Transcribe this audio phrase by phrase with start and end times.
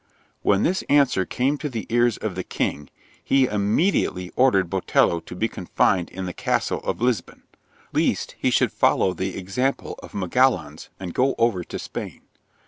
[0.41, 2.89] When this answer came to the ears of the king,
[3.23, 7.43] he immediately ordered Botelho to be confined in the castle of Lisbon,
[7.93, 12.21] lest he should follow the example of Megalhaens, and go over to Spain.